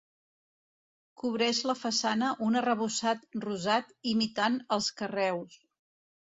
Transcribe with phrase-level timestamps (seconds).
[1.23, 5.61] Cobreix la façana un arrebossat rosat imitant els carreus.